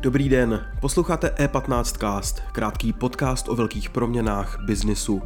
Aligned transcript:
Dobrý 0.00 0.28
den, 0.28 0.66
posloucháte 0.80 1.28
E15cast, 1.28 2.42
krátký 2.52 2.92
podcast 2.92 3.48
o 3.48 3.56
velkých 3.56 3.90
proměnách 3.90 4.58
biznisu. 4.64 5.22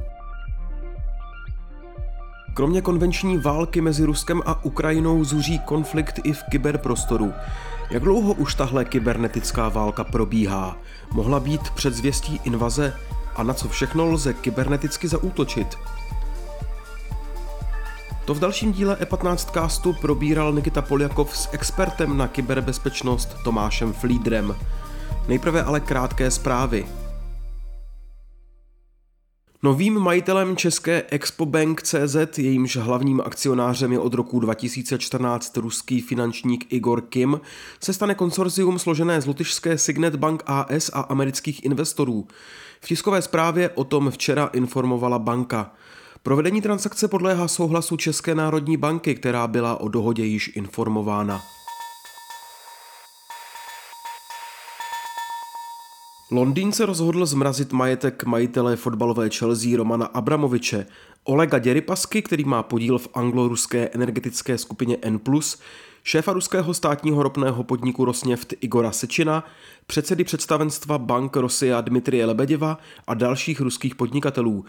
Kromě 2.55 2.83
konvenční 2.83 3.39
války 3.39 3.81
mezi 3.81 4.05
Ruskem 4.05 4.43
a 4.47 4.65
Ukrajinou 4.65 5.25
zuří 5.25 5.59
konflikt 5.59 6.21
i 6.25 6.33
v 6.33 6.43
kyberprostoru. 6.51 7.33
Jak 7.91 8.03
dlouho 8.03 8.35
už 8.35 8.55
tahle 8.55 8.85
kybernetická 8.85 9.69
válka 9.69 10.05
probíhá? 10.05 10.77
Mohla 11.13 11.41
být 11.41 11.71
předzvěstí 11.71 12.41
invaze? 12.45 12.97
A 13.37 13.43
na 13.43 13.55
co 13.55 13.69
všechno 13.69 14.07
lze 14.07 14.35
kyberneticky 14.35 15.09
zaútočit? 15.09 15.79
To 18.27 18.35
v 18.35 18.41
dalším 18.41 18.73
díle 18.73 18.97
E15 19.01 19.53
castu 19.53 19.93
probíral 19.93 20.53
Nikita 20.53 20.83
Poljakov 20.83 21.37
s 21.37 21.49
expertem 21.53 22.17
na 22.17 22.29
kyberbezpečnost 22.29 23.37
Tomášem 23.45 23.93
Flídrem. 23.93 24.57
Nejprve 25.29 25.63
ale 25.63 25.81
krátké 25.81 26.31
zprávy. 26.31 26.87
Novým 29.63 29.99
majitelem 29.99 30.57
české 30.57 31.03
Expobank 31.11 31.83
CZ, 31.83 32.39
jejímž 32.39 32.77
hlavním 32.77 33.21
akcionářem 33.21 33.93
je 33.93 33.99
od 33.99 34.15
roku 34.15 34.41
2014 34.41 35.57
ruský 35.57 36.01
finančník 36.01 36.73
Igor 36.73 37.01
Kim, 37.01 37.41
se 37.81 37.93
stane 37.93 38.15
konsorzium 38.15 38.79
složené 38.79 39.21
z 39.21 39.27
lotyšské 39.27 39.79
Signet 39.79 40.17
Bank 40.17 40.43
AS 40.47 40.91
a 40.93 41.01
amerických 41.01 41.65
investorů. 41.65 42.27
V 42.81 42.87
tiskové 42.87 43.23
zprávě 43.23 43.71
o 43.71 43.85
tom 43.85 44.11
včera 44.11 44.51
informovala 44.53 45.19
banka. 45.19 45.73
Provedení 46.23 46.63
transakce 46.63 47.09
podléhá 47.09 47.49
souhlasu 47.49 47.97
České 47.97 48.35
národní 48.35 48.77
banky, 48.77 49.15
která 49.15 49.47
byla 49.47 49.81
o 49.81 49.89
dohodě 49.89 50.25
již 50.25 50.51
informována. 50.57 51.43
Londýn 56.31 56.73
se 56.73 56.87
rozhodl 56.87 57.27
zmrazit 57.27 57.73
majetek 57.73 58.25
majitele 58.25 58.77
fotbalové 58.77 59.31
Chelsea 59.31 59.77
Romana 59.77 60.07
Abramoviče, 60.07 60.87
Olega 61.25 61.59
Děrypasky, 61.59 62.23
který 62.23 62.45
má 62.45 62.63
podíl 62.63 62.99
v 62.99 63.09
anglo-ruské 63.15 63.89
energetické 63.93 64.59
skupině 64.59 64.97
N+, 65.03 65.21
šéfa 66.03 66.33
ruského 66.33 66.75
státního 66.75 67.23
ropného 67.23 67.65
podniku 67.65 68.05
Rosneft 68.05 68.55
Igora 68.61 68.93
Sečina, 68.93 69.45
předsedy 69.87 70.25
představenstva 70.25 70.99
bank 70.99 71.37
Rosia 71.37 71.81
Dmitrie 71.81 72.27
Lebeděva 72.27 72.79
a 73.07 73.15
dalších 73.15 73.61
ruských 73.61 73.95
podnikatelů. 73.95 74.65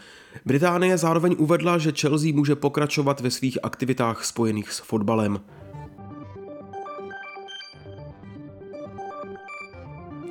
Británie 0.45 0.97
zároveň 0.97 1.36
uvedla, 1.38 1.77
že 1.77 1.94
Chelsea 2.02 2.33
může 2.33 2.55
pokračovat 2.55 3.21
ve 3.21 3.31
svých 3.31 3.58
aktivitách 3.64 4.25
spojených 4.25 4.71
s 4.71 4.80
fotbalem. 4.80 5.39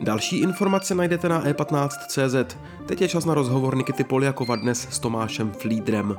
Další 0.03 0.41
informace 0.41 0.95
najdete 0.95 1.29
na 1.29 1.45
e15.cz. 1.45 2.57
Teď 2.87 3.01
je 3.01 3.09
čas 3.09 3.25
na 3.25 3.35
rozhovor 3.35 3.77
Nikity 3.77 4.05
Poliakova 4.05 4.57
dnes 4.57 4.89
s 4.91 4.99
Tomášem 4.99 5.51
Flídrem. 5.51 6.17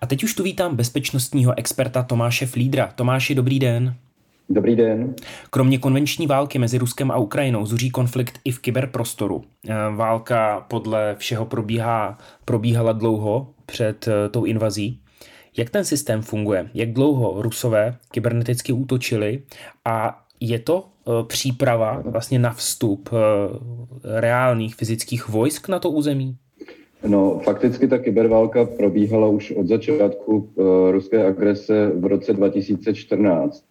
A 0.00 0.06
teď 0.06 0.24
už 0.24 0.34
tu 0.34 0.42
vítám 0.42 0.76
bezpečnostního 0.76 1.58
experta 1.58 2.02
Tomáše 2.02 2.46
Flídra. 2.46 2.92
Tomáši, 2.94 3.34
dobrý 3.34 3.58
den. 3.58 3.94
Dobrý 4.48 4.76
den. 4.76 5.14
Kromě 5.50 5.78
konvenční 5.78 6.26
války 6.26 6.58
mezi 6.58 6.78
Ruskem 6.78 7.10
a 7.10 7.16
Ukrajinou 7.16 7.66
zuří 7.66 7.90
konflikt 7.90 8.40
i 8.44 8.50
v 8.50 8.58
kyberprostoru. 8.58 9.44
Eh, 9.68 9.74
válka 9.96 10.64
podle 10.68 11.14
všeho 11.18 11.46
probíhá, 11.46 12.18
probíhala 12.44 12.92
dlouho 12.92 13.50
před 13.66 14.08
eh, 14.08 14.28
tou 14.28 14.44
invazí. 14.44 15.00
Jak 15.56 15.70
ten 15.70 15.84
systém 15.84 16.22
funguje? 16.22 16.70
Jak 16.74 16.92
dlouho 16.92 17.42
Rusové 17.42 17.96
kyberneticky 18.10 18.72
útočili? 18.72 19.42
A 19.84 20.24
je 20.40 20.58
to 20.58 20.84
eh, 20.84 21.10
příprava 21.26 22.02
vlastně 22.06 22.38
na 22.38 22.52
vstup 22.52 23.08
reálných 24.04 24.74
fyzických 24.74 25.28
vojsk 25.28 25.68
na 25.68 25.78
to 25.78 25.90
území? 25.90 26.36
No, 27.06 27.40
fakticky 27.44 27.88
ta 27.88 27.98
kyberválka 27.98 28.64
probíhala 28.64 29.28
už 29.28 29.50
od 29.50 29.66
začátku 29.66 30.36
uh, 30.36 30.66
ruské 30.90 31.26
agrese 31.26 31.92
v 31.94 32.04
roce 32.04 32.32
2014. 32.32 33.64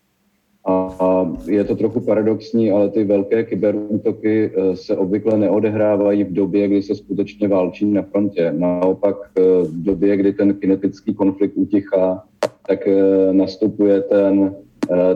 A, 0.65 1.31
je 1.47 1.63
to 1.63 1.75
trochu 1.75 1.99
paradoxní, 1.99 2.71
ale 2.71 2.89
ty 2.89 3.03
velké 3.03 3.43
kyberútoky 3.43 4.51
uh, 4.55 4.73
se 4.73 4.97
obvykle 4.97 5.37
neodehrávají 5.37 6.23
v 6.23 6.33
době, 6.33 6.67
kdy 6.67 6.83
se 6.83 6.95
skutečně 6.95 7.47
válčí 7.47 7.85
na 7.85 8.01
frontě. 8.01 8.53
Naopak 8.57 9.15
uh, 9.15 9.67
v 9.67 9.83
době, 9.83 10.17
kdy 10.17 10.33
ten 10.33 10.53
kinetický 10.53 11.13
konflikt 11.13 11.53
utichá, 11.55 12.23
tak 12.67 12.87
uh, 12.87 13.33
nastupuje 13.33 14.01
ten, 14.01 14.55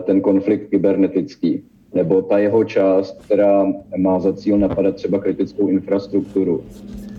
ten 0.04 0.20
konflikt 0.20 0.70
kybernetický 0.70 1.62
nebo 1.94 2.22
ta 2.22 2.38
jeho 2.38 2.64
část, 2.64 3.22
která 3.24 3.66
má 3.96 4.20
za 4.20 4.32
cíl 4.32 4.58
napadat 4.58 4.94
třeba 4.94 5.18
kritickou 5.18 5.68
infrastrukturu. 5.68 6.64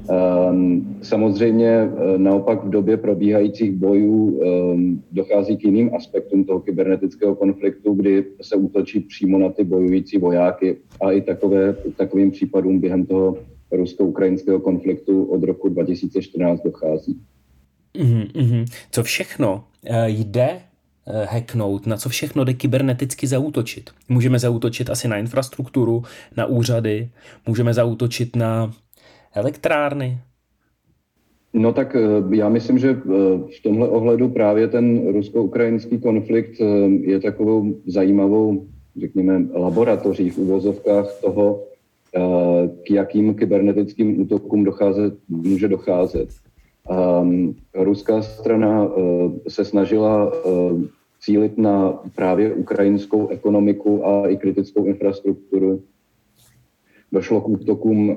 Ehm, 0.09 0.97
samozřejmě 1.01 1.67
eh, 1.67 2.17
naopak 2.17 2.63
v 2.63 2.69
době 2.69 2.97
probíhajících 2.97 3.71
bojů 3.71 4.41
ehm, 4.43 5.03
dochází 5.11 5.57
k 5.57 5.63
jiným 5.63 5.95
aspektům 5.95 6.43
toho 6.43 6.59
kybernetického 6.59 7.35
konfliktu, 7.35 7.93
kdy 7.93 8.25
se 8.41 8.55
útočí 8.55 8.99
přímo 8.99 9.39
na 9.39 9.49
ty 9.49 9.63
bojující 9.63 10.17
vojáky 10.17 10.77
a 11.01 11.11
i 11.11 11.21
takové, 11.21 11.75
takovým 11.97 12.31
případům 12.31 12.79
během 12.79 13.05
toho 13.05 13.37
rusko-ukrajinského 13.71 14.59
konfliktu 14.59 15.23
od 15.25 15.43
roku 15.43 15.69
2014 15.69 16.61
dochází. 16.63 17.19
Mm-hmm. 17.95 18.65
Co 18.91 19.03
všechno 19.03 19.63
eh, 19.85 20.09
jde 20.09 20.49
eh, 21.07 21.25
hacknout, 21.25 21.87
na 21.87 21.97
co 21.97 22.09
všechno 22.09 22.43
jde 22.43 22.53
kyberneticky 22.53 23.27
zaútočit. 23.27 23.89
Můžeme 24.09 24.39
zaútočit 24.39 24.89
asi 24.89 25.07
na 25.07 25.17
infrastrukturu, 25.17 26.03
na 26.37 26.45
úřady, 26.45 27.09
můžeme 27.47 27.73
zaútočit 27.73 28.35
na 28.35 28.71
elektrárny? 29.35 30.19
No 31.53 31.73
tak 31.73 31.95
eh, 31.95 32.35
já 32.35 32.49
myslím, 32.49 32.79
že 32.79 32.89
eh, 32.89 33.01
v 33.59 33.63
tomhle 33.63 33.89
ohledu 33.89 34.29
právě 34.29 34.67
ten 34.67 35.11
rusko-ukrajinský 35.11 35.97
konflikt 35.97 36.61
eh, 36.61 36.65
je 36.87 37.19
takovou 37.19 37.75
zajímavou, 37.87 38.65
řekněme, 38.97 39.45
laboratoří 39.53 40.29
v 40.29 40.37
uvozovkách 40.37 41.21
toho, 41.21 41.63
k 42.83 42.91
jakým 42.91 43.35
kybernetickým 43.35 44.21
útokům 44.21 44.63
docházet, 44.63 45.13
může 45.29 45.67
docházet. 45.67 46.29
Um, 47.21 47.55
ruská 47.75 48.21
strana 48.21 48.91
se 49.47 49.65
snažila 49.65 50.31
cílit 51.21 51.57
na 51.57 51.99
právě 52.15 52.53
ukrajinskou 52.53 53.27
ekonomiku 53.27 54.05
a 54.05 54.27
i 54.27 54.37
kritickou 54.37 54.85
infrastrukturu 54.85 55.83
došlo 57.11 57.41
k 57.41 57.49
útokům 57.49 58.11
eh, 58.11 58.15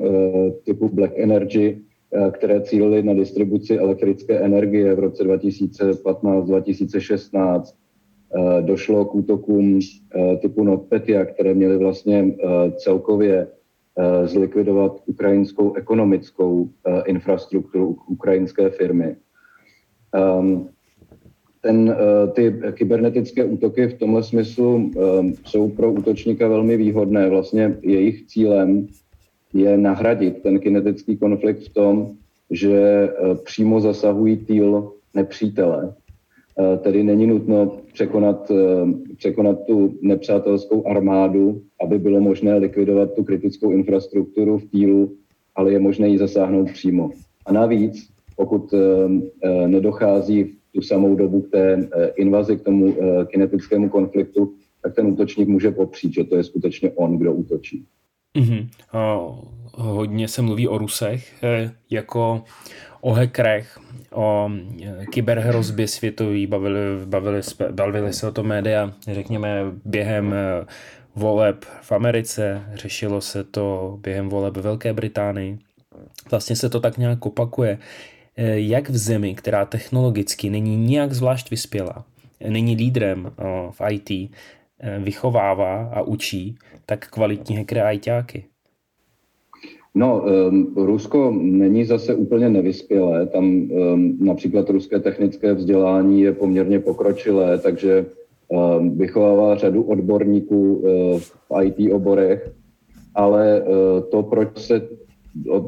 typu 0.65 0.89
Black 0.89 1.13
Energy, 1.17 1.79
eh, 2.13 2.31
které 2.31 2.61
cílily 2.61 3.03
na 3.03 3.15
distribuci 3.15 3.79
elektrické 3.79 4.39
energie 4.39 4.95
v 4.95 4.99
roce 4.99 5.25
2015-2016. 5.25 7.75
Eh, 8.37 8.63
došlo 8.63 9.05
k 9.05 9.15
útokům 9.15 9.81
typu 10.41 10.65
NotPetya, 10.65 11.25
které 11.25 11.55
měly 11.55 11.79
vlastně 11.79 12.35
celkově 12.77 13.47
zlikvidovat 14.25 15.03
ukrajinskou 15.07 15.75
ekonomickou 15.75 16.69
infrastrukturu 17.07 17.97
ukrajinské 18.09 18.71
firmy. 18.71 19.17
Ten, 21.63 21.95
eh, 21.99 22.27
ty 22.33 22.55
kybernetické 22.73 23.45
útoky 23.45 23.87
v 23.87 23.99
tomhle 23.99 24.23
smyslu 24.23 24.91
eh, 24.97 25.01
jsou 25.45 25.69
pro 25.69 25.93
útočníka 25.93 26.49
velmi 26.49 26.77
výhodné. 26.77 27.29
Vlastně 27.29 27.79
jejich 27.83 28.27
cílem 28.27 28.87
je 29.55 29.79
nahradit 29.79 30.43
ten 30.43 30.59
kinetický 30.61 31.17
konflikt 31.17 31.63
v 31.63 31.75
tom, 31.75 32.11
že 32.51 32.79
eh, 32.79 33.35
přímo 33.35 33.81
zasahují 33.81 34.37
týl 34.37 34.93
nepřítele. 35.15 35.95
Tedy 36.79 37.03
není 37.03 37.27
nutno 37.27 37.79
překonat, 37.93 38.53
překonat 39.17 39.67
tu 39.67 39.95
nepřátelskou 40.03 40.87
armádu, 40.87 41.63
aby 41.81 41.99
bylo 41.99 42.21
možné 42.21 42.57
likvidovat 42.57 43.15
tu 43.15 43.25
kritickou 43.25 43.71
infrastrukturu 43.71 44.59
v 44.59 44.65
týlu, 44.65 45.13
ale 45.55 45.73
je 45.73 45.79
možné 45.79 46.09
ji 46.09 46.19
zasáhnout 46.19 46.73
přímo. 46.73 47.11
A 47.47 47.53
navíc, 47.53 48.09
pokud 48.37 48.75
nedochází 49.67 50.57
tu 50.75 50.83
samou 50.83 51.17
dobu 51.17 51.41
k 51.41 51.51
té 51.51 51.73
eh, 51.75 52.07
invazi, 52.17 52.57
k 52.57 52.63
tomu 52.63 52.97
eh, 53.01 53.27
kinetickému 53.27 53.89
konfliktu, 53.89 54.55
tak 54.83 54.95
ten 54.95 55.07
útočník 55.07 55.49
může 55.49 55.71
popřít, 55.71 56.15
že 56.15 56.25
to 56.25 56.37
je 56.37 56.45
skutečně 56.45 56.91
on, 56.91 57.19
kdo 57.19 57.33
útočí. 57.33 57.85
Mm-hmm. 58.39 58.69
hodně 59.75 60.29
se 60.29 60.43
mluví 60.43 60.69
o 60.69 60.79
Rusech 60.79 61.45
jako 61.91 62.43
o 63.01 63.13
hackerech, 63.13 63.79
o 64.13 64.51
kyberhrozbě 65.13 65.89
světový, 65.89 66.47
bavili, 66.47 66.79
bavili, 67.05 67.41
bavili 67.71 68.13
se 68.13 68.29
o 68.29 68.33
to 68.33 68.43
média, 68.43 68.93
řekněme, 69.13 69.65
během 69.85 70.35
voleb 71.17 71.65
v 71.83 71.93
Americe, 71.93 72.63
řešilo 72.75 73.21
se 73.21 73.45
to 73.45 73.99
během 74.03 74.29
voleb 74.29 74.57
ve 74.57 74.63
Velké 74.63 74.93
Británii. 74.93 75.59
Vlastně 76.31 76.57
se 76.57 76.69
to 76.69 76.81
tak 76.81 76.99
nějak 76.99 77.27
opakuje. 77.27 77.79
Eh, 78.37 78.61
jak 78.61 78.89
v 78.89 78.97
zemi, 78.97 79.35
která 79.35 79.65
technologicky 79.65 80.51
není 80.51 80.77
nijak 80.77 81.13
zvlášť 81.13 81.51
vyspělá, 81.51 82.05
není 82.49 82.77
lídrem 82.77 83.33
v 83.71 83.81
IT, 83.91 84.31
vychovává 84.99 85.85
a 85.85 86.03
učí 86.03 86.57
tak 86.87 87.09
kvalitní 87.09 87.57
hackery 87.57 87.81
a 87.81 87.91
ITáky? 87.91 88.45
No, 89.95 90.25
um, 90.25 90.75
Rusko 90.77 91.31
není 91.41 91.85
zase 91.85 92.15
úplně 92.15 92.49
nevyspělé. 92.49 93.27
Tam 93.27 93.45
um, 93.45 94.17
například 94.21 94.71
ruské 94.71 95.01
technické 95.01 95.55
vzdělání 95.55 96.21
je 96.21 96.33
poměrně 96.33 96.81
pokročilé, 96.81 97.59
takže 97.59 98.07
um, 98.49 98.99
vychovává 98.99 99.57
řadu 99.57 99.83
odborníků 99.83 100.75
uh, 100.75 101.21
v 101.21 101.65
IT 101.65 101.93
oborech, 101.93 102.53
ale 103.15 103.63
uh, 103.63 104.01
to, 104.11 104.23
proč 104.23 104.59
se 104.59 104.89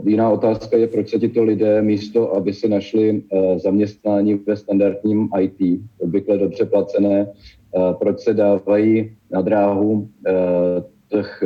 Jiná 0.07 0.31
otázka 0.31 0.77
je, 0.77 0.87
proč 0.87 1.11
se 1.11 1.19
tito 1.19 1.45
lidé 1.45 1.83
místo, 1.83 2.37
aby 2.37 2.53
si 2.53 2.69
našli 2.69 3.23
uh, 3.23 3.59
zaměstnání 3.59 4.35
ve 4.35 4.57
standardním 4.57 5.29
IT, 5.41 5.81
obvykle 5.99 6.39
dobře 6.39 6.65
placené, 6.65 7.27
uh, 7.27 7.93
proč 7.93 8.21
se 8.21 8.35
dávají 8.35 9.17
na 9.31 9.41
dráhu 9.41 10.09
těch, 11.09 11.45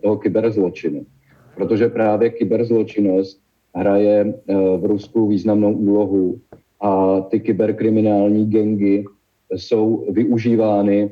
toho 0.00 0.16
kyberzločinu? 0.16 1.06
Protože 1.56 1.88
právě 1.88 2.30
kyberzločinnost 2.30 3.40
hraje 3.76 4.34
eh, 4.48 4.54
v 4.76 4.84
Rusku 4.84 5.28
významnou 5.28 5.72
úlohu 5.72 6.40
a 6.80 7.20
ty 7.20 7.40
kyberkriminální 7.40 8.46
gengy 8.46 9.04
jsou 9.52 10.06
využívány 10.10 11.10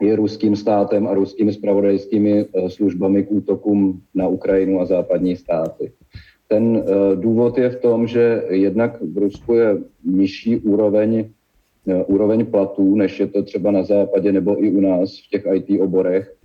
i 0.00 0.14
ruským 0.14 0.56
státem 0.56 1.08
a 1.08 1.14
ruskými 1.14 1.52
spravodajskými 1.52 2.32
eh, 2.40 2.70
službami 2.70 3.22
k 3.22 3.32
útokům 3.32 4.00
na 4.14 4.28
Ukrajinu 4.28 4.80
a 4.80 4.84
západní 4.84 5.36
státy. 5.36 5.92
Ten 6.48 6.76
eh, 6.76 7.16
důvod 7.16 7.58
je 7.58 7.70
v 7.70 7.80
tom, 7.80 8.06
že 8.06 8.42
jednak 8.50 9.02
v 9.02 9.18
Rusku 9.18 9.54
je 9.54 9.78
nižší 10.04 10.56
úroveň, 10.56 11.30
úroveň 12.06 12.46
platů, 12.46 12.94
než 12.94 13.20
je 13.20 13.26
to 13.26 13.42
třeba 13.42 13.70
na 13.70 13.82
západě 13.82 14.32
nebo 14.32 14.64
i 14.64 14.70
u 14.70 14.80
nás 14.80 15.10
v 15.18 15.30
těch 15.30 15.44
IT 15.54 15.80
oborech. 15.80 16.40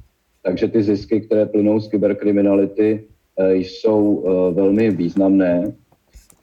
Takže 0.45 0.67
ty 0.67 0.83
zisky, 0.83 1.21
které 1.21 1.45
plynou 1.45 1.79
z 1.79 1.87
kyberkriminality, 1.87 3.07
eh, 3.37 3.55
jsou 3.55 4.23
eh, 4.25 4.53
velmi 4.53 4.91
významné. 4.91 5.73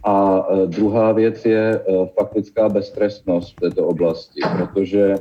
A 0.05 0.47
eh, 0.50 0.67
druhá 0.67 1.12
věc 1.12 1.44
je 1.44 1.81
faktická 2.19 2.69
beztrestnost 2.69 3.53
v 3.56 3.61
této 3.61 3.87
oblasti, 3.87 4.41
protože 4.59 5.14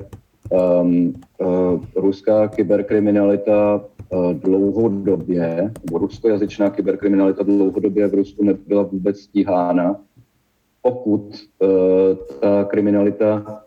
um, 0.52 1.14
uh, 1.38 1.82
ruská 1.96 2.48
kyberkriminalita 2.48 3.82
uh, 4.10 4.34
dlouhodobě, 4.34 5.72
ruskojazyčná 5.94 6.70
kyberkriminalita 6.70 7.44
dlouhodobě 7.44 8.08
v 8.08 8.14
Rusku 8.14 8.44
nebyla 8.44 8.84
vůbec 8.84 9.20
stíhána, 9.20 9.96
pokud 10.82 11.36
uh, 11.60 11.70
ta 12.40 12.64
kriminalita 12.64 13.62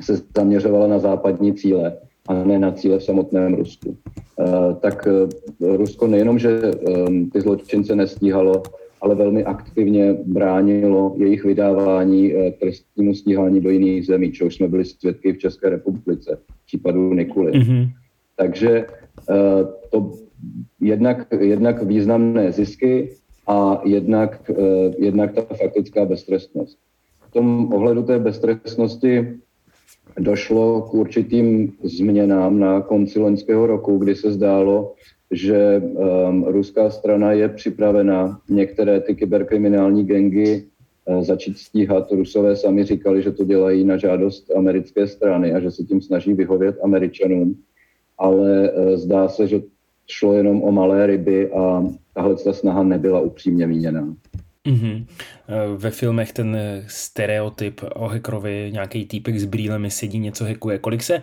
se 0.00 0.22
zaměřovala 0.36 0.86
na 0.86 0.98
západní 0.98 1.54
cíle 1.54 1.96
a 2.28 2.34
ne 2.34 2.58
na 2.58 2.72
cíle 2.72 2.98
v 2.98 3.04
samotném 3.04 3.54
Rusku. 3.54 3.96
Eh, 4.40 4.74
tak 4.80 5.06
eh, 5.06 5.76
Rusko 5.76 6.06
nejenom, 6.06 6.38
že 6.38 6.60
ehm, 6.88 7.30
ty 7.30 7.40
zločince 7.40 7.96
nestíhalo, 7.96 8.62
ale 9.04 9.14
velmi 9.14 9.44
aktivně 9.44 10.12
bránilo 10.24 11.14
jejich 11.18 11.44
vydávání 11.44 12.34
eh, 12.34 12.50
trestnímu 12.50 13.14
stíhání 13.14 13.60
do 13.60 13.70
jiných 13.70 14.06
zemí, 14.06 14.32
čehož 14.32 14.54
jsme 14.54 14.68
byli 14.68 14.84
svědky 14.84 15.32
v 15.32 15.38
České 15.38 15.68
republice, 15.68 16.38
v 16.46 16.66
případu 16.66 17.14
Nikuly. 17.14 17.52
Mm-hmm. 17.52 17.88
Takže 18.36 18.86
to 19.90 20.12
jednak, 20.80 21.26
jednak 21.40 21.82
významné 21.82 22.52
zisky 22.52 23.10
a 23.46 23.80
jednak, 23.84 24.50
jednak 24.98 25.32
ta 25.32 25.54
faktická 25.54 26.04
beztrestnost. 26.04 26.78
V 27.28 27.30
tom 27.30 27.74
ohledu 27.74 28.02
té 28.02 28.18
beztrestnosti 28.18 29.38
došlo 30.18 30.82
k 30.82 30.94
určitým 30.94 31.72
změnám 31.82 32.58
na 32.58 32.80
konci 32.80 33.18
loňského 33.18 33.66
roku, 33.66 33.98
kdy 33.98 34.14
se 34.14 34.32
zdálo, 34.32 34.94
že 35.34 35.82
um, 35.84 36.44
ruská 36.44 36.90
strana 36.90 37.32
je 37.32 37.48
připravena 37.48 38.40
některé 38.48 39.00
ty 39.00 39.14
kyberkriminální 39.14 40.04
gengy 40.04 40.64
uh, 41.04 41.22
začít 41.22 41.58
stíhat. 41.58 42.12
Rusové 42.12 42.56
sami 42.56 42.84
říkali, 42.84 43.22
že 43.22 43.32
to 43.32 43.44
dělají 43.44 43.84
na 43.84 43.96
žádost 43.96 44.50
americké 44.56 45.06
strany 45.06 45.54
a 45.54 45.60
že 45.60 45.70
se 45.70 45.82
tím 45.84 46.00
snaží 46.00 46.32
vyhovět 46.34 46.76
američanům, 46.84 47.54
ale 48.18 48.72
uh, 48.72 48.96
zdá 48.96 49.28
se, 49.28 49.46
že 49.46 49.60
šlo 50.06 50.34
jenom 50.34 50.62
o 50.62 50.72
malé 50.72 51.06
ryby 51.06 51.52
a 51.52 51.84
tahle 52.14 52.36
snaha 52.36 52.82
nebyla 52.82 53.20
upřímně 53.20 53.66
míněná. 53.66 54.14
Mm-hmm. 54.68 55.06
Ve 55.76 55.90
filmech 55.90 56.32
ten 56.32 56.56
stereotyp 56.86 57.80
o 57.94 58.06
hackerovi, 58.06 58.70
nějaký 58.72 59.06
týpek 59.06 59.38
s 59.38 59.44
brýlemi 59.44 59.90
sedí, 59.90 60.18
něco 60.18 60.44
hackuje. 60.44 60.78
Kolik 60.78 61.02
se 61.02 61.16
uh, 61.16 61.22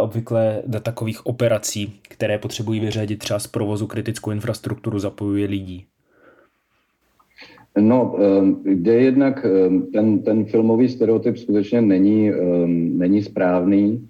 obvykle 0.00 0.62
do 0.66 0.80
takových 0.80 1.26
operací, 1.26 2.00
které 2.02 2.38
potřebují 2.38 2.80
vyřadit 2.80 3.16
třeba 3.16 3.38
z 3.38 3.46
provozu 3.46 3.86
kritickou 3.86 4.30
infrastrukturu, 4.30 4.98
zapojuje 4.98 5.46
lidí? 5.46 5.86
No, 7.78 8.16
kde 8.62 8.94
jednak 8.94 9.46
ten, 9.92 10.22
ten 10.22 10.44
filmový 10.44 10.88
stereotyp 10.88 11.36
skutečně 11.36 11.80
není, 11.80 12.30
není 12.98 13.22
správný. 13.22 14.08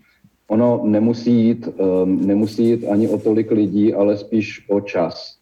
Ono 0.49 0.83
nemusí 0.85 1.33
jít, 1.33 1.69
nemusí 2.05 2.65
jít 2.65 2.85
ani 2.85 3.09
o 3.09 3.19
tolik 3.19 3.51
lidí, 3.51 3.95
ale 3.95 4.17
spíš 4.17 4.65
o 4.69 4.81
čas, 4.81 5.39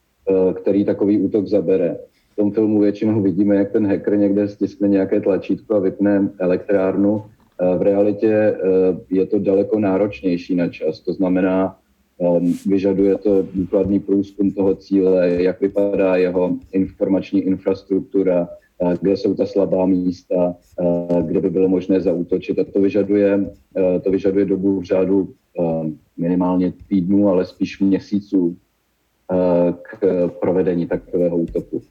který 0.60 0.84
takový 0.84 1.18
útok 1.18 1.46
zabere 1.46 1.96
v 2.34 2.36
tom 2.36 2.52
filmu 2.52 2.80
většinou 2.80 3.22
vidíme, 3.22 3.56
jak 3.56 3.72
ten 3.72 3.86
hacker 3.86 4.18
někde 4.18 4.48
stiskne 4.48 4.88
nějaké 4.88 5.20
tlačítko 5.20 5.74
a 5.74 5.78
vypne 5.78 6.28
elektrárnu. 6.38 7.22
Eh, 7.60 7.78
v 7.78 7.82
realitě 7.82 8.28
eh, 8.28 8.56
je 9.10 9.26
to 9.26 9.38
daleko 9.38 9.78
náročnější 9.78 10.54
na 10.54 10.68
čas. 10.68 11.00
To 11.00 11.12
znamená, 11.12 11.78
ehm, 12.20 12.52
vyžaduje 12.66 13.18
to 13.18 13.46
důkladný 13.54 14.00
průzkum 14.00 14.50
toho 14.50 14.74
cíle, 14.74 15.30
jak 15.30 15.60
vypadá 15.60 16.16
jeho 16.16 16.56
informační 16.72 17.40
infrastruktura, 17.40 18.48
eh, 18.82 18.94
kde 19.00 19.16
jsou 19.16 19.34
ta 19.34 19.46
slabá 19.46 19.86
místa, 19.86 20.54
kde 21.22 21.40
by 21.40 21.50
bylo 21.50 21.68
možné 21.68 22.00
zaútočit. 22.00 22.58
A 22.58 22.64
to 22.64 22.80
vyžaduje, 22.80 23.50
to 24.02 24.10
vyžaduje 24.10 24.44
dobu 24.44 24.80
v 24.80 24.84
řádu 24.84 25.28
ehm, 25.58 25.98
minimálně 26.16 26.72
týdnů, 26.88 27.28
ale 27.28 27.44
spíš 27.44 27.80
měsíců 27.80 28.56
k 29.82 29.98
provedení 30.40 30.86
takového 30.86 31.36
útoku. 31.36 31.82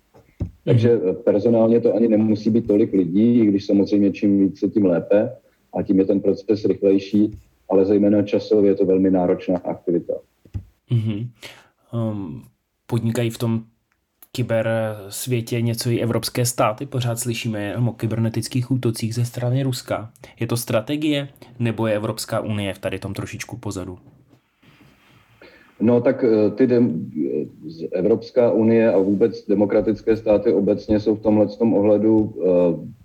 Takže 0.64 0.98
personálně 0.98 1.80
to 1.80 1.96
ani 1.96 2.08
nemusí 2.08 2.50
být 2.50 2.68
tolik 2.68 2.94
lidí, 2.94 3.40
i 3.40 3.46
když 3.46 3.66
samozřejmě 3.66 4.12
čím 4.12 4.40
více, 4.40 4.68
tím 4.68 4.86
lépe 4.86 5.36
a 5.74 5.84
tím 5.84 6.00
je 6.00 6.06
ten 6.06 6.20
proces 6.20 6.66
rychlejší, 6.66 7.32
ale 7.70 7.86
zejména 7.86 8.22
časově 8.22 8.72
je 8.72 8.76
to 8.76 8.86
velmi 8.86 9.12
náročná 9.12 9.58
aktivita. 9.58 10.14
Mm-hmm. 10.92 11.28
Um, 11.94 12.44
podnikají 12.88 13.30
v 13.30 13.38
tom 13.38 13.64
kyber 14.32 14.70
světě 15.10 15.62
něco 15.62 15.90
i 15.90 16.00
evropské 16.00 16.46
státy. 16.46 16.86
Pořád 16.86 17.20
slyšíme 17.20 17.78
o 17.78 17.92
kybernetických 17.92 18.72
útocích 18.72 19.16
ze 19.16 19.26
strany 19.26 19.64
Ruska. 19.64 20.12
Je 20.40 20.48
to 20.48 20.58
strategie 20.58 21.28
nebo 21.60 21.88
je 21.88 21.96
Evropská 21.96 22.40
unie 22.40 22.74
v 22.74 22.80
tady 22.80 23.00
tom 23.00 23.14
trošičku 23.14 23.58
pozadu? 23.58 24.00
No 25.82 26.02
tak 26.02 26.24
eh, 26.24 26.52
ty 26.52 26.68
de- 26.68 26.82
Evropská 27.92 28.52
unie 28.52 28.94
a 28.94 28.98
vůbec 28.98 29.46
demokratické 29.48 30.18
státy 30.18 30.54
obecně 30.54 31.00
jsou 31.00 31.16
v 31.16 31.22
tomhle 31.22 31.48
tom 31.48 31.74
ohledu 31.74 32.18
uh, 32.20 32.46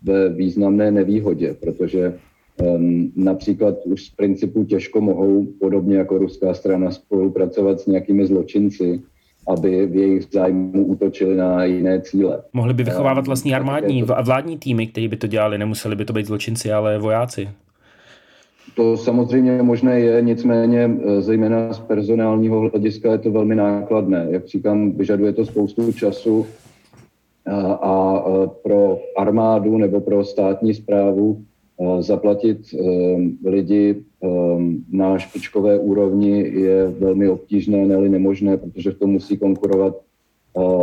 ve 0.02 0.28
významné 0.28 0.90
nevýhodě, 0.90 1.54
protože 1.60 2.14
um, 2.62 3.12
například 3.16 3.74
už 3.84 4.04
z 4.04 4.10
principu 4.10 4.64
těžko 4.64 5.00
mohou, 5.00 5.46
podobně 5.60 5.96
jako 5.96 6.18
ruská 6.18 6.54
strana, 6.54 6.90
spolupracovat 6.90 7.80
s 7.80 7.86
nějakými 7.86 8.26
zločinci, 8.26 9.00
aby 9.48 9.86
v 9.86 9.96
jejich 9.96 10.24
zájmu 10.32 10.86
útočili 10.86 11.36
na 11.36 11.64
jiné 11.64 12.00
cíle. 12.00 12.42
Mohli 12.52 12.74
by 12.74 12.82
vychovávat 12.82 13.26
vlastní 13.26 13.54
armádní 13.54 14.02
a 14.02 14.22
vládní 14.22 14.58
týmy, 14.58 14.86
kteří 14.86 15.08
by 15.08 15.16
to 15.16 15.26
dělali, 15.26 15.58
nemuseli 15.58 15.96
by 15.96 16.04
to 16.04 16.12
být 16.12 16.26
zločinci, 16.26 16.72
ale 16.72 16.98
vojáci. 16.98 17.48
To 18.78 18.96
samozřejmě 18.96 19.62
možné 19.62 20.00
je, 20.00 20.22
nicméně 20.22 20.90
eh, 20.90 21.22
zejména 21.22 21.72
z 21.72 21.78
personálního 21.78 22.60
hlediska 22.60 23.12
je 23.12 23.18
to 23.18 23.30
velmi 23.30 23.54
nákladné. 23.54 24.26
Jak 24.30 24.46
říkám, 24.46 24.92
vyžaduje 24.92 25.32
to 25.32 25.46
spoustu 25.46 25.92
času 25.92 26.46
a, 27.46 27.72
a 27.72 28.24
eh, 28.28 28.48
pro 28.62 28.98
armádu 29.16 29.78
nebo 29.78 30.00
pro 30.00 30.24
státní 30.24 30.74
zprávu 30.74 31.42
eh, 31.80 32.02
zaplatit 32.02 32.58
lidi 33.44 34.02
na 34.92 35.18
špičkové 35.18 35.78
úrovni 35.78 36.38
je 36.40 36.88
velmi 36.88 37.28
obtížné, 37.28 37.86
ne 37.86 38.08
nemožné, 38.08 38.56
protože 38.56 38.90
v 38.90 38.98
tom 38.98 39.10
musí 39.10 39.36
konkurovat 39.36 39.96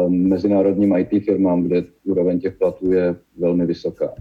mezinárodním 0.07 0.95
IT 0.95 1.23
firmám, 1.23 1.63
kde 1.63 1.83
úroveň 2.03 2.39
těch 2.39 2.55
platů 2.55 2.91
je 2.91 3.15
velmi 3.37 3.65
vysoká. 3.65 4.13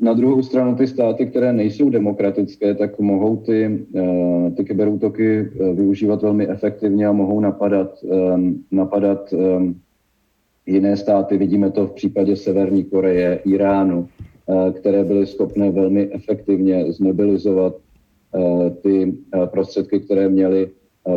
Na 0.00 0.12
druhou 0.12 0.42
stranu 0.42 0.76
ty 0.76 0.86
státy, 0.86 1.26
které 1.26 1.52
nejsou 1.52 1.90
demokratické, 1.90 2.74
tak 2.74 2.98
mohou 2.98 3.36
ty, 3.36 3.86
eh, 3.96 4.50
ty 4.50 4.64
kyberútoky 4.64 5.40
eh, 5.40 5.72
využívat 5.72 6.22
velmi 6.22 6.48
efektivně 6.48 7.06
a 7.06 7.12
mohou 7.12 7.40
napadat, 7.40 7.98
ehm, 8.10 8.64
napadat 8.70 9.32
ehm, 9.32 9.74
jiné 10.66 10.96
státy. 10.96 11.36
Vidíme 11.38 11.70
to 11.70 11.86
v 11.86 11.92
případě 11.92 12.36
Severní 12.36 12.84
Koreje, 12.84 13.40
Iránu, 13.44 14.08
eh, 14.48 14.72
které 14.72 15.04
byly 15.04 15.26
schopné 15.26 15.70
velmi 15.70 16.08
efektivně 16.12 16.92
zmobilizovat 16.92 17.76
ty 18.82 19.14
prostředky, 19.46 20.00
které 20.00 20.28
měly 20.28 20.70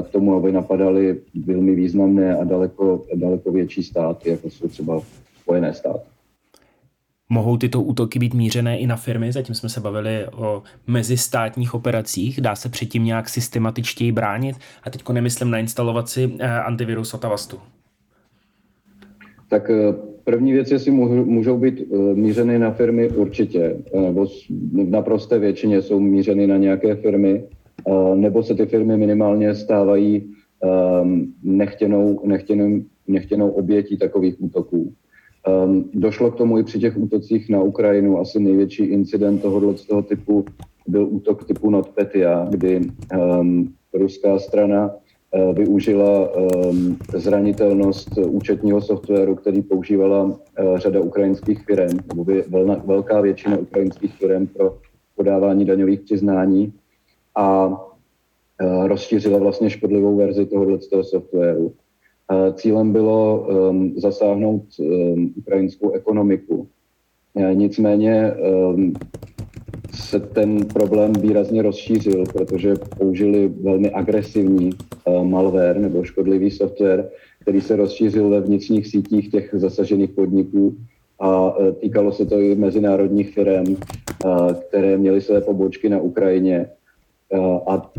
k 0.04 0.08
tomu, 0.08 0.36
aby 0.36 0.52
napadaly 0.52 1.22
velmi 1.46 1.76
významné 1.76 2.38
a 2.38 2.44
daleko, 2.44 3.04
daleko 3.16 3.52
větší 3.52 3.84
státy, 3.84 4.30
jako 4.30 4.50
jsou 4.50 4.68
třeba 4.68 5.02
Spojené 5.42 5.74
státy. 5.74 6.19
Mohou 7.32 7.58
tyto 7.58 7.82
útoky 7.82 8.20
být 8.20 8.34
mířené 8.34 8.80
i 8.80 8.88
na 8.88 8.96
firmy? 8.96 9.32
Zatím 9.32 9.56
jsme 9.56 9.70
se 9.70 9.80
bavili 9.80 10.26
o 10.36 10.64
mezistátních 10.88 11.74
operacích. 11.74 12.42
Dá 12.42 12.56
se 12.56 12.70
předtím 12.70 13.06
nějak 13.06 13.30
systematičtěji 13.30 14.12
bránit? 14.12 14.56
A 14.84 14.90
teď 14.90 15.10
nemyslím 15.10 15.52
nainstalovat 15.52 16.10
si 16.10 16.32
eh, 16.40 16.48
antivirus 16.48 17.14
od 17.14 17.26
Avastu. 17.26 17.58
Tak 19.50 19.70
eh, 19.70 19.94
první 20.24 20.54
věc, 20.54 20.72
jestli 20.72 20.92
můžou 20.92 21.58
být 21.58 21.82
eh, 21.82 21.98
mířeny 21.98 22.60
na 22.60 22.72
firmy, 22.72 23.10
určitě. 23.10 23.78
Nebo 23.94 24.26
v 24.26 24.90
naprosté 24.90 25.40
většině 25.40 25.82
jsou 25.82 26.00
mířeny 26.00 26.48
na 26.48 26.58
nějaké 26.58 26.96
firmy, 26.96 27.44
nebo 28.16 28.44
se 28.44 28.56
ty 28.56 28.66
firmy 28.66 28.98
minimálně 28.98 29.56
stávají 29.56 30.34
ehm, 30.64 31.34
nechtěnou, 31.44 32.22
nechtěnou, 32.26 32.82
nechtěnou 33.08 33.50
obětí 33.50 33.98
takových 33.98 34.36
útoků. 34.42 34.94
Um, 35.50 35.90
došlo 35.94 36.32
k 36.32 36.36
tomu 36.36 36.58
i 36.58 36.64
při 36.64 36.80
těch 36.80 36.98
útocích 36.98 37.50
na 37.50 37.62
Ukrajinu. 37.62 38.20
Asi 38.20 38.40
největší 38.40 38.84
incident 38.84 39.42
tohoto 39.42 39.78
z 39.78 39.86
toho 39.86 40.02
typu 40.02 40.46
byl 40.88 41.08
útok 41.10 41.44
typu 41.44 41.70
NotPetya, 41.70 42.48
kdy 42.50 42.82
um, 43.40 43.74
ruská 43.94 44.40
strana 44.40 44.92
uh, 44.92 45.56
využila 45.56 46.30
um, 46.30 46.98
zranitelnost 47.14 48.18
účetního 48.18 48.82
softwaru, 48.82 49.36
který 49.36 49.62
používala 49.62 50.24
uh, 50.24 50.34
řada 50.78 51.00
ukrajinských 51.00 51.64
firm, 51.66 51.98
nebo 52.08 52.26
velna, 52.50 52.82
velká 52.86 53.22
většina 53.22 53.58
ukrajinských 53.58 54.14
firm 54.14 54.48
pro 54.48 54.78
podávání 55.16 55.66
daňových 55.66 56.00
přiznání 56.00 56.74
a 57.36 57.68
uh, 57.68 58.88
rozšířila 58.88 59.40
vlastně 59.40 59.70
škodlivou 59.70 60.16
verzi 60.18 60.46
tohoto 60.46 61.04
softwaru. 61.04 61.74
Cílem 62.54 62.92
bylo 62.92 63.48
um, 63.48 63.94
zasáhnout 63.98 64.64
um, 64.80 65.34
ukrajinskou 65.38 65.92
ekonomiku. 65.92 66.68
E, 67.36 67.56
nicméně 67.56 68.34
um, 68.34 68.94
se 69.94 70.20
ten 70.20 70.66
problém 70.66 71.14
výrazně 71.14 71.62
rozšířil, 71.62 72.24
protože 72.34 72.74
použili 72.98 73.48
velmi 73.48 73.92
agresivní 73.92 74.70
uh, 75.06 75.24
malware 75.26 75.80
nebo 75.80 76.04
škodlivý 76.04 76.52
software, 76.52 77.10
který 77.40 77.62
se 77.62 77.76
rozšířil 77.76 78.30
ve 78.30 78.42
vnitřních 78.42 78.88
sítích 78.88 79.32
těch 79.32 79.50
zasažených 79.54 80.10
podniků 80.10 80.78
a 81.20 81.58
uh, 81.58 81.72
týkalo 81.72 82.12
se 82.12 82.26
to 82.26 82.40
i 82.40 82.56
mezinárodních 82.56 83.34
firm, 83.34 83.76
které 84.68 84.98
měly 84.98 85.22
své 85.22 85.42
pobočky 85.42 85.90
na 85.90 86.02
Ukrajině. 86.02 86.70
A 87.68 87.92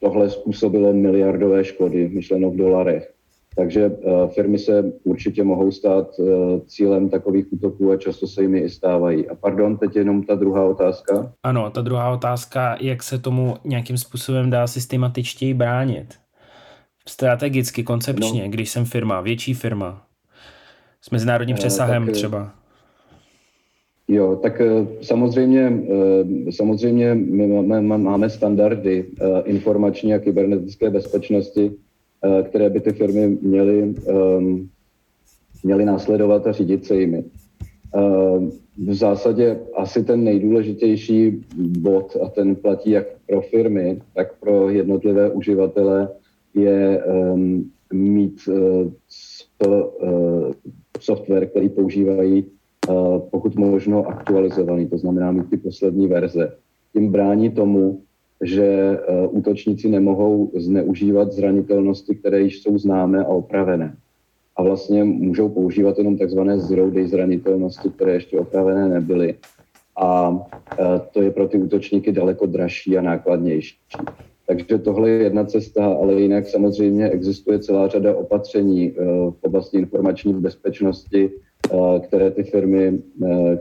tohle 0.00 0.30
způsobilo 0.30 0.92
miliardové 0.92 1.64
škody, 1.64 2.08
myšleno 2.08 2.50
v 2.50 2.56
dolarech. 2.56 3.11
Takže 3.56 3.88
uh, 3.88 4.28
firmy 4.28 4.58
se 4.58 4.92
určitě 5.04 5.44
mohou 5.44 5.70
stát 5.70 6.18
uh, 6.18 6.26
cílem 6.66 7.08
takových 7.08 7.52
útoků 7.52 7.90
a 7.90 7.96
často 7.96 8.26
se 8.26 8.42
jimi 8.42 8.58
i 8.58 8.70
stávají. 8.70 9.28
A 9.28 9.34
pardon, 9.34 9.76
teď 9.76 9.96
jenom 9.96 10.22
ta 10.22 10.34
druhá 10.34 10.64
otázka. 10.64 11.32
Ano, 11.42 11.70
ta 11.70 11.80
druhá 11.80 12.10
otázka, 12.10 12.76
jak 12.80 13.02
se 13.02 13.18
tomu 13.18 13.56
nějakým 13.64 13.98
způsobem 13.98 14.50
dá 14.50 14.66
systematičtěji 14.66 15.54
bránit. 15.54 16.14
Strategicky, 17.08 17.82
koncepčně, 17.82 18.42
no. 18.44 18.50
když 18.50 18.70
jsem 18.70 18.84
firma, 18.84 19.20
větší 19.20 19.54
firma, 19.54 20.06
s 21.00 21.10
mezinárodním 21.10 21.56
eh, 21.56 21.58
přesahem 21.58 22.06
tak, 22.06 22.14
třeba. 22.14 22.50
Jo, 24.08 24.36
tak 24.42 24.62
samozřejmě, 25.02 25.72
samozřejmě 26.50 27.14
my 27.14 27.46
máme, 27.46 27.98
máme 27.98 28.30
standardy 28.30 29.06
informační 29.44 30.14
a 30.14 30.18
kybernetické 30.18 30.90
bezpečnosti, 30.90 31.72
Eh, 31.72 31.91
které 32.42 32.70
by 32.70 32.80
ty 32.80 32.92
firmy 32.92 33.38
měly, 33.42 33.94
um, 34.04 34.68
měly 35.64 35.84
následovat 35.84 36.46
a 36.46 36.52
řídit 36.52 36.86
se 36.86 36.96
jimi. 36.96 37.24
Uh, 37.94 38.48
v 38.78 38.94
zásadě 38.94 39.60
asi 39.76 40.04
ten 40.04 40.24
nejdůležitější 40.24 41.44
bod, 41.56 42.16
a 42.22 42.28
ten 42.28 42.56
platí 42.56 42.90
jak 42.90 43.06
pro 43.26 43.40
firmy, 43.40 44.02
tak 44.14 44.38
pro 44.40 44.70
jednotlivé 44.70 45.30
uživatele, 45.30 46.08
je 46.54 47.04
um, 47.04 47.70
mít 47.92 48.40
uh, 48.48 48.92
uh, 49.66 50.52
software, 51.00 51.46
který 51.46 51.68
používají 51.68 52.44
pokud 53.30 53.54
možno 53.54 54.06
aktualizovaný, 54.06 54.86
to 54.86 54.98
znamená 54.98 55.32
mít 55.32 55.50
ty 55.50 55.56
poslední 55.56 56.06
verze. 56.06 56.56
Tím 56.92 57.12
brání 57.12 57.50
tomu, 57.50 58.02
že 58.42 58.66
eh, 58.66 59.26
útočníci 59.26 59.88
nemohou 59.88 60.50
zneužívat 60.56 61.32
zranitelnosti, 61.32 62.14
které 62.14 62.40
již 62.40 62.62
jsou 62.62 62.78
známé 62.78 63.24
a 63.24 63.28
opravené. 63.28 63.96
A 64.56 64.62
vlastně 64.62 65.04
můžou 65.04 65.48
používat 65.48 65.98
jenom 65.98 66.18
takzvané 66.18 66.58
zero 66.60 66.90
day 66.90 67.06
zranitelnosti, 67.06 67.90
které 67.90 68.12
ještě 68.12 68.38
opravené 68.38 68.88
nebyly. 68.88 69.34
A 70.02 70.38
eh, 70.78 71.00
to 71.12 71.22
je 71.22 71.30
pro 71.30 71.48
ty 71.48 71.58
útočníky 71.58 72.12
daleko 72.12 72.46
dražší 72.46 72.98
a 72.98 73.02
nákladnější. 73.02 73.76
Takže 74.46 74.78
tohle 74.78 75.10
je 75.10 75.22
jedna 75.22 75.44
cesta, 75.44 75.86
ale 75.86 76.14
jinak 76.14 76.48
samozřejmě 76.48 77.10
existuje 77.10 77.58
celá 77.58 77.88
řada 77.88 78.16
opatření 78.16 78.90
eh, 78.90 79.04
v 79.30 79.36
oblasti 79.42 79.78
informační 79.78 80.34
bezpečnosti, 80.34 81.30
které 82.00 82.30
ty 82.30 82.42
firmy, 82.42 82.98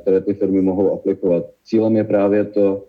které 0.01 0.21
ty 0.21 0.33
firmy 0.33 0.61
mohou 0.61 0.93
aplikovat. 0.93 1.45
Cílem 1.63 1.95
je 1.95 2.03
právě 2.03 2.45
to, 2.45 2.83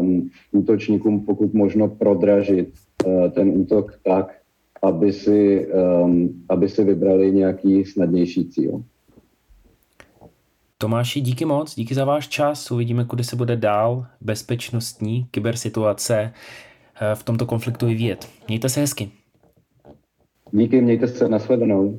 um, 0.00 0.30
útočníkům 0.52 1.24
pokud 1.24 1.54
možno 1.54 1.88
prodražit 1.88 2.74
uh, 3.06 3.30
ten 3.30 3.48
útok 3.48 3.98
tak, 4.04 4.36
aby 4.82 5.12
si, 5.12 5.66
um, 5.66 6.44
aby 6.48 6.68
si 6.68 6.84
vybrali 6.84 7.32
nějaký 7.32 7.84
snadnější 7.84 8.48
cíl. 8.48 8.84
Tomáši, 10.78 11.20
díky 11.20 11.44
moc, 11.44 11.74
díky 11.74 11.94
za 11.94 12.04
váš 12.04 12.28
čas. 12.28 12.70
Uvidíme, 12.70 13.04
kudy 13.04 13.24
se 13.24 13.36
bude 13.36 13.56
dál 13.56 14.06
bezpečnostní 14.20 15.26
kybersituace 15.30 16.32
uh, 16.32 17.14
v 17.14 17.22
tomto 17.22 17.46
konfliktu 17.46 17.86
vyvíjet. 17.86 18.28
Mějte 18.48 18.68
se 18.68 18.80
hezky. 18.80 19.10
Díky, 20.52 20.80
mějte 20.80 21.08
se, 21.08 21.28
nashledanou. 21.28 21.98